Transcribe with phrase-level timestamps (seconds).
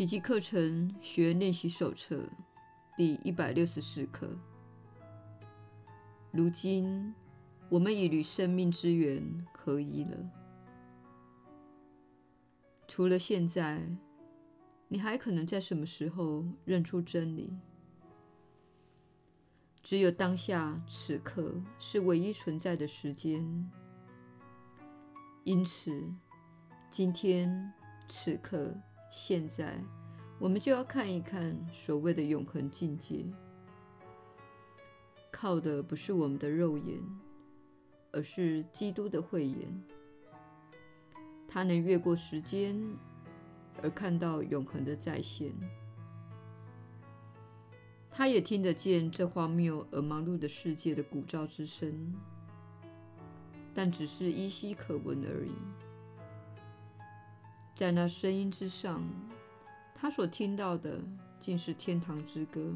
[0.00, 2.26] 奇迹课程学员练习手册
[2.96, 4.34] 第一百六十四课。
[6.30, 7.14] 如今，
[7.68, 10.16] 我们已与生命之源合一了。
[12.88, 13.86] 除了现在，
[14.88, 17.52] 你还可能在什么时候认出真理？
[19.82, 23.70] 只有当下此刻是唯一存在的时间。
[25.44, 26.10] 因此，
[26.88, 27.70] 今天
[28.08, 28.74] 此刻。
[29.10, 29.76] 现在，
[30.38, 33.24] 我们就要看一看所谓的永恒境界，
[35.32, 37.02] 靠的不是我们的肉眼，
[38.12, 39.82] 而是基督的慧眼。
[41.48, 42.80] 他能越过时间，
[43.82, 45.52] 而看到永恒的再现。
[48.12, 52.14] 他也听得见这荒谬而忙碌的世界的鼓噪之声，
[53.74, 55.50] 但只是依稀可闻而已。
[57.80, 59.02] 在那声音之上，
[59.94, 61.02] 他所听到的
[61.38, 62.74] 竟是天堂之歌。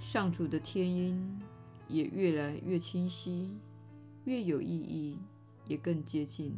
[0.00, 1.40] 上主的天音
[1.86, 3.56] 也越来越清晰，
[4.24, 5.20] 越有意义，
[5.68, 6.56] 也更接近了。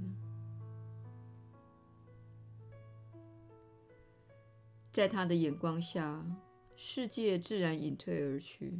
[4.91, 6.25] 在他的眼光下，
[6.77, 8.73] 世界自然隐退而去，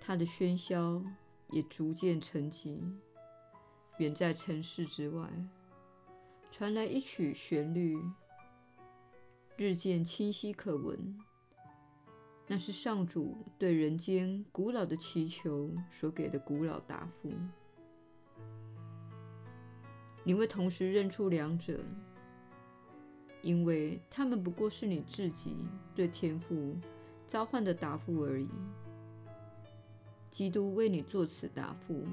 [0.00, 1.04] 他的喧嚣
[1.50, 2.80] 也逐渐沉寂，
[3.98, 5.30] 远在尘世之外。
[6.50, 7.98] 传来一曲旋律，
[9.56, 11.18] 日渐清晰可闻。
[12.46, 17.32] 那是上主对人间古老的祈求所给的古老答复。
[20.24, 21.80] 你会同时认出两者，
[23.42, 25.56] 因为他们不过是你自己
[25.94, 26.76] 对天父
[27.26, 28.48] 召唤的答复而已。
[30.30, 32.06] 基督为你作此答复，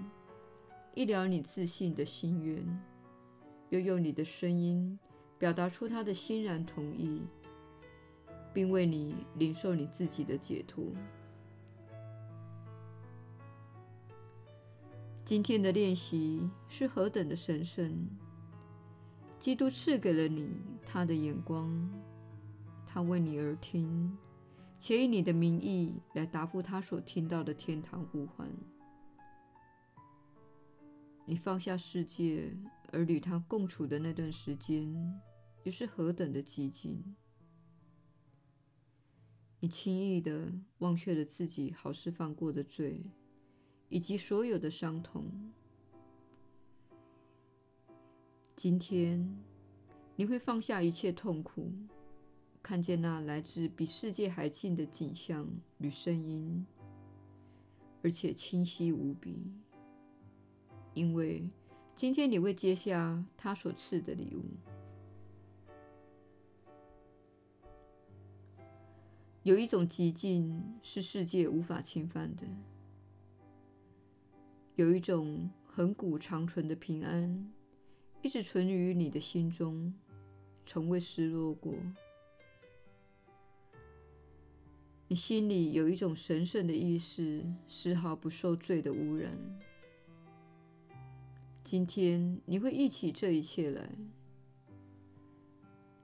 [0.93, 2.92] 一了你自信的心愿。
[3.73, 4.99] 又用你的声音
[5.39, 7.23] 表达出他的欣然同意，
[8.53, 10.85] 并为你领受你自己的解脱。
[15.25, 18.07] 今天的练习是何等的神圣！
[19.39, 20.51] 基督赐给了你
[20.85, 21.89] 他的眼光，
[22.85, 24.15] 他为你而听，
[24.77, 28.47] 且以你的名义来答复他所听到的天堂呼唤。
[31.25, 32.55] 你放下世界。
[32.93, 35.19] 而与他共处的那段时间，
[35.63, 37.15] 又是何等的寂静！
[39.59, 43.03] 你轻易地忘却了自己好似犯过的罪，
[43.89, 45.25] 以及所有的伤痛。
[48.55, 49.43] 今天，
[50.15, 51.73] 你会放下一切痛苦，
[52.61, 55.49] 看见那来自比世界还近的景象
[55.79, 56.63] 与声音，
[58.03, 59.51] 而且清晰无比，
[60.93, 61.49] 因为。
[61.95, 64.43] 今天你会接下他所赐的礼物。
[69.43, 72.43] 有一种寂静是世界无法侵犯的，
[74.75, 77.51] 有一种恒古长存的平安，
[78.21, 79.93] 一直存于你的心中，
[80.65, 81.73] 从未失落过。
[85.09, 89.37] 你心里有一种神圣的意识，丝毫不受罪的污染。
[91.63, 93.89] 今天你会忆起这一切来。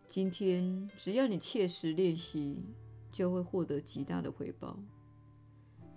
[0.08, 2.64] 今天只要你切实练习，
[3.12, 4.80] 就会获得极大的回报。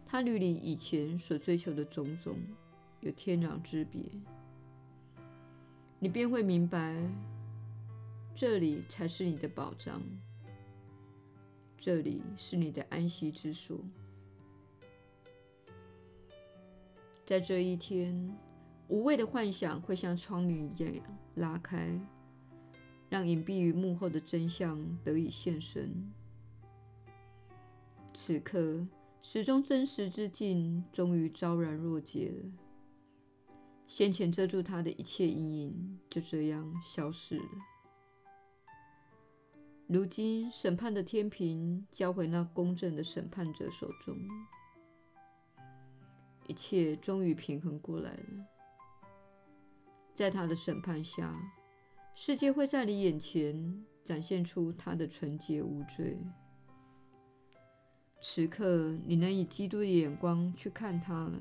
[0.04, 2.36] 它与你以前所追求的种种
[3.00, 4.02] 有天壤之别。
[6.00, 7.00] 你便会明白，
[8.34, 10.02] 这里才是你的宝藏，
[11.78, 13.78] 这里是你的安息之所。
[17.24, 18.36] 在这一天。
[18.88, 20.92] 无谓的幻想会像窗帘一样
[21.36, 21.98] 拉开，
[23.08, 26.12] 让隐蔽于幕后的真相得以现身。
[28.12, 28.86] 此刻，
[29.22, 32.52] 始终真实之境终于昭然若揭了。
[33.86, 37.48] 先前遮住它的一切阴影就这样消失了。
[39.86, 44.16] 如今，审判的天平交回那公正的审判者手中，
[46.46, 48.46] 一切终于平衡过来了。
[50.14, 51.34] 在他的审判下，
[52.14, 56.18] 世界会在你眼前展现出他的纯洁无罪。
[58.20, 61.40] 此刻，你能以基督的眼光去看他了。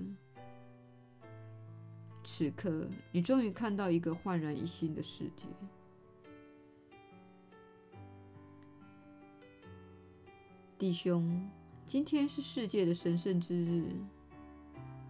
[2.23, 5.45] 此刻，你终于看到一个焕然一新的世界。
[10.77, 11.49] 弟兄，
[11.85, 13.93] 今天是世界的神圣之日，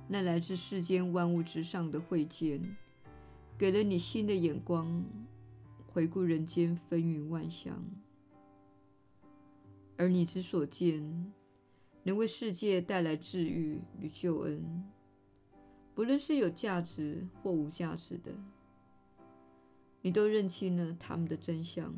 [0.07, 2.75] 那来自世间万物之上的慧见。
[3.61, 5.05] 给了你新的眼光，
[5.85, 7.79] 回顾人间风云万象，
[9.95, 11.31] 而你之所见，
[12.01, 14.83] 能为世界带来治愈与救恩，
[15.93, 18.31] 不论是有价值或无价值的，
[20.01, 21.93] 你都认清了他们的真相。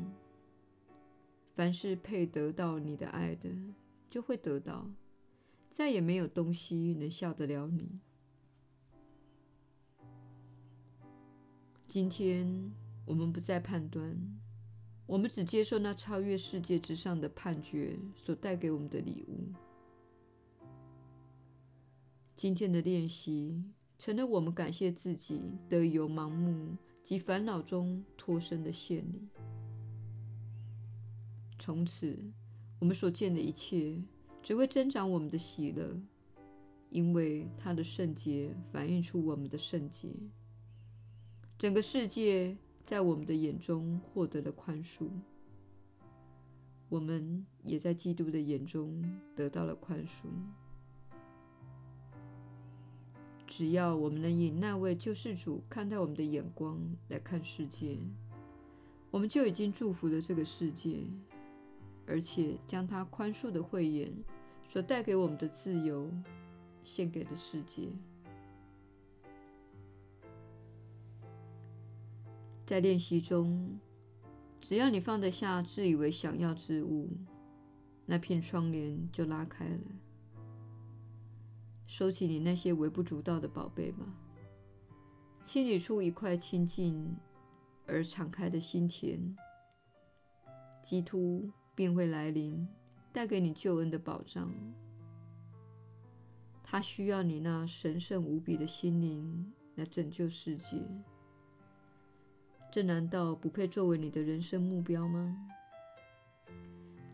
[1.54, 3.48] 凡是配得到你的爱的，
[4.10, 4.90] 就会得到，
[5.70, 8.00] 再也没有东西能吓得了你。
[11.94, 12.72] 今天
[13.04, 14.18] 我们不再判断，
[15.06, 19.52] 我们只接受那超越世界之上的判决所带给我们的礼物。
[22.34, 23.62] 今天的练习
[23.96, 29.28] 成了我们感谢自己得以由盲目及烦恼中脱身的献礼。
[31.60, 32.18] 从此，
[32.80, 34.02] 我们所见的一切
[34.42, 35.96] 只会增长我们的喜乐，
[36.90, 40.08] 因为它的圣洁反映出我们的圣洁。
[41.56, 45.08] 整个世界在我们的眼中获得了宽恕，
[46.88, 49.02] 我们也在基督的眼中
[49.34, 50.24] 得到了宽恕。
[53.46, 56.78] 只要我们能以那位救世主看待我们的眼光
[57.08, 57.98] 来看世界，
[59.12, 61.04] 我们就已经祝福了这个世界，
[62.04, 64.12] 而且将他宽恕的慧眼
[64.66, 66.10] 所带给我们的自由
[66.82, 67.88] 献给了世界。
[72.64, 73.78] 在练习中，
[74.60, 77.10] 只要你放得下自以为想要之物，
[78.06, 79.80] 那片窗帘就拉开了。
[81.86, 84.06] 收起你那些微不足道的宝贝吧，
[85.42, 87.14] 清理出一块清净
[87.86, 89.36] 而敞开的心田，
[90.82, 92.66] 基督便会来临，
[93.12, 94.50] 带给你救恩的保障。
[96.62, 100.82] 他需要你那神圣无比的心灵来拯救世界。
[102.74, 105.48] 这难道不配作为你的人生目标吗？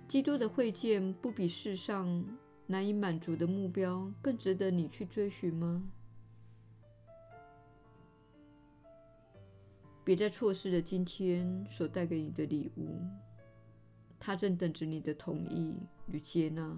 [0.08, 2.24] 基督的会见不比世上
[2.66, 5.86] 难以满足的目标更值得你去追寻吗？
[10.02, 13.02] 别再错失了今天所带给你的礼物，
[14.18, 15.76] 它正等着你的同意
[16.06, 16.74] 与接纳。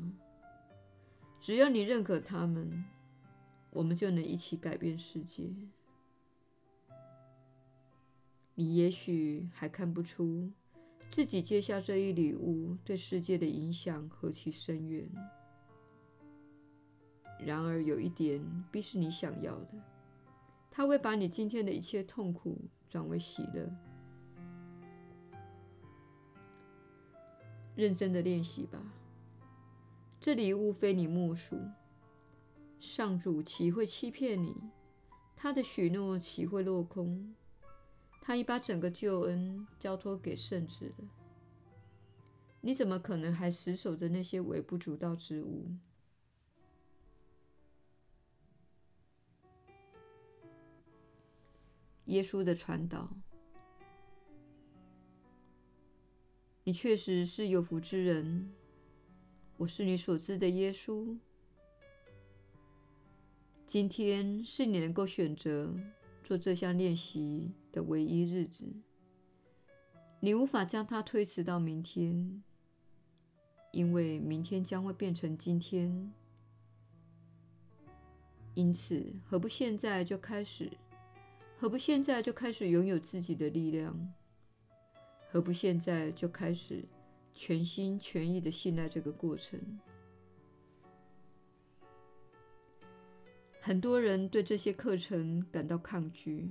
[1.41, 2.85] 只要你认可他们，
[3.71, 5.45] 我们就能一起改变世界。
[8.55, 10.51] 你也许还看不出
[11.11, 15.11] 自己接下这一礼物对世界的影响何其深远。
[17.39, 18.41] 然而，有一点
[18.71, 19.73] 必是你想要的，
[20.71, 22.57] 它会把你今天的一切痛苦
[22.89, 23.69] 转为喜乐。
[27.75, 28.79] 认真的练习吧，
[30.21, 31.59] 这礼物非你莫属。
[32.79, 34.55] 上主岂会欺骗你？
[35.35, 37.35] 他的许诺岂会落空？
[38.25, 41.09] 他已把整个救恩交托给圣子了，
[42.61, 45.67] 你怎么可能还死守着那些微不足道之物？
[52.05, 53.11] 耶稣的传导，
[56.63, 58.53] 你确实是有福之人。
[59.57, 61.19] 我是你所知的耶稣。
[63.67, 65.75] 今天是你能够选择
[66.23, 68.65] 做这项练习的唯一日子，
[70.21, 72.43] 你无法将它推迟到明天，
[73.73, 76.13] 因为明天将会变成今天。
[78.55, 80.71] 因此，何不现在就开始？
[81.59, 84.13] 何不现在就开始拥有自己的力量？
[85.31, 86.85] 何不现在就开始
[87.33, 89.59] 全心全意的信赖这个过程？
[93.63, 96.51] 很多人对这些课程感到抗拒。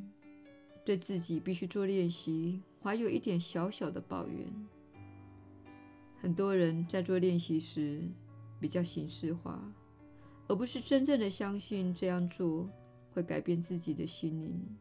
[0.83, 4.67] 对自己必须做练习，怀有一点小小的抱怨。
[6.19, 8.01] 很多人在做练习时
[8.59, 9.59] 比较形式化，
[10.47, 12.69] 而不是真正的相信这样做
[13.13, 14.77] 会改变自己的心灵。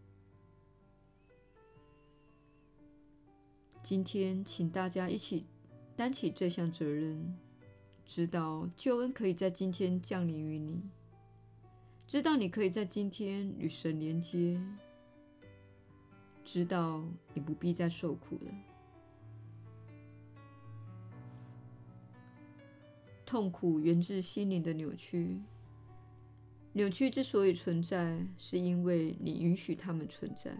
[3.83, 5.47] 今天，请大家一起
[5.97, 7.39] 担起这项责任，
[8.05, 10.83] 知道救恩可以在今天降临于你，
[12.07, 14.61] 知道你可以在今天与神连接。
[16.45, 17.05] 知道
[17.35, 18.53] 你不必再受苦了。
[23.25, 25.41] 痛苦源自心灵的扭曲，
[26.73, 30.51] 扭曲之所以存在，是因为你允许它们存在。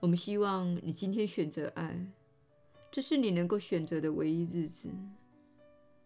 [0.00, 2.10] 我们希望你今天选择爱，
[2.90, 4.88] 这是你能够选择的唯一日子。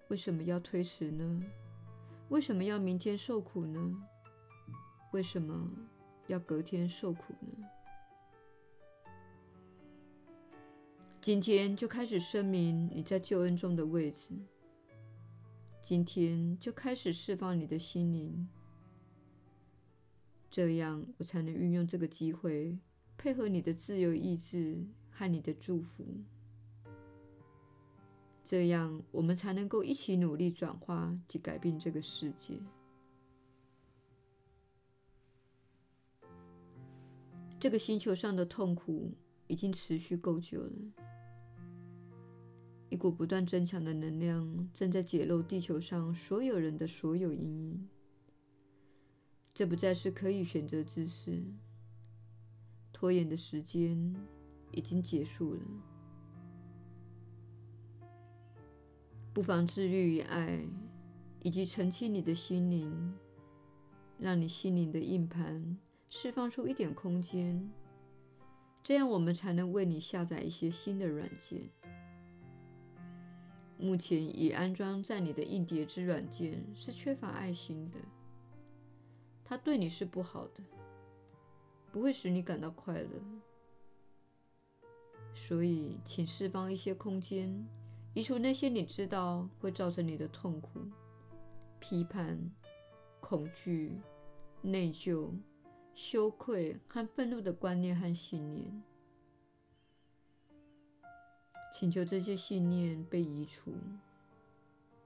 [0.08, 1.44] 为什么要推迟呢？
[2.28, 4.02] 为什么要明天受苦呢？
[5.12, 5.70] 为什么？
[6.28, 7.68] 要隔天受苦呢？
[11.20, 14.28] 今天就开始声明你在救恩中的位置。
[15.82, 18.48] 今天就开始释放你的心灵，
[20.50, 22.78] 这样我才能运用这个机会，
[23.16, 26.04] 配合你的自由意志和你的祝福。
[28.44, 32.58] 这样我们才能够一起努力转化及改变这个世界。
[37.60, 39.12] 这个星球上的痛苦
[39.48, 40.72] 已经持续够久了，
[42.88, 47.88] 一股不断增强的能量正在解漏地球上所有人的所有阴影。
[49.52, 51.42] 这不再是可以选择之事，
[52.92, 54.14] 拖延的时间
[54.70, 55.60] 已经结束了。
[59.34, 60.64] 不妨自律与爱，
[61.42, 63.14] 以及澄清你的心灵，
[64.16, 65.76] 让你心灵的硬盘。
[66.10, 67.70] 释放出一点空间，
[68.82, 71.68] 这样我们才能为你下载一些新的软件。
[73.76, 77.98] 目前已安装在你的硬碟之软件是缺乏爱心的，
[79.44, 80.62] 它对你是不好的，
[81.92, 83.10] 不会使你感到快乐。
[85.34, 87.68] 所以，请释放一些空间，
[88.14, 90.80] 移除那些你知道会造成你的痛苦、
[91.78, 92.36] 批判、
[93.20, 94.00] 恐惧、
[94.62, 95.30] 内疚。
[95.98, 98.82] 羞愧和愤怒的观念和信念，
[101.72, 103.74] 请求这些信念被移除，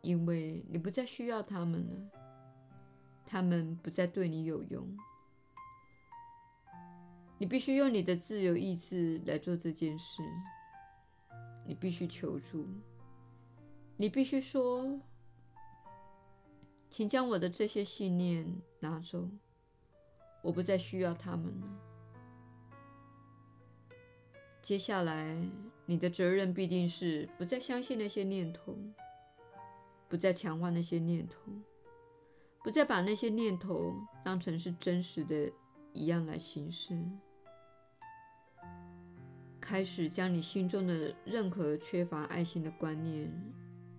[0.03, 2.11] 因为你不再需要他们了，
[3.25, 4.87] 他们不再对你有用。
[7.39, 10.23] 你必须用你的自由意志来做这件事。
[11.65, 12.69] 你必须求助，
[13.97, 15.01] 你必须说
[16.91, 19.31] ：“请将我的这些信念拿走。”
[20.43, 21.67] 我不再需要他们了。
[24.61, 25.37] 接下来，
[25.87, 28.77] 你的责任必定是不再相信那些念头，
[30.09, 31.41] 不再强化那些念头，
[32.63, 33.95] 不再把那些念头
[34.25, 35.51] 当成是真实的
[35.93, 36.97] 一样来行事。
[39.61, 43.33] 开始将你心中的任何缺乏爱心的观念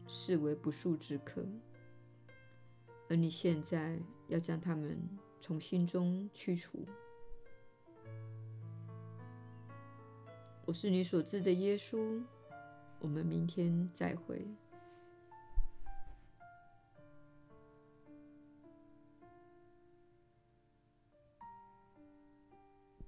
[0.07, 1.45] 视为不速之客，
[3.09, 3.97] 而你现在
[4.27, 4.97] 要将它们。
[5.45, 6.85] 从心中驱除。
[10.63, 12.23] 我是你所知的耶稣。
[12.99, 14.47] 我们明天再会。